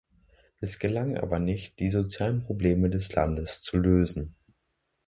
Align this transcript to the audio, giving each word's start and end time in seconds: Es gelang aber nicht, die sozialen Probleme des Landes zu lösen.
Es 0.61 0.79
gelang 0.79 1.15
aber 1.15 1.37
nicht, 1.37 1.77
die 1.79 1.91
sozialen 1.91 2.41
Probleme 2.43 2.89
des 2.89 3.13
Landes 3.13 3.61
zu 3.61 3.77
lösen. 3.77 4.33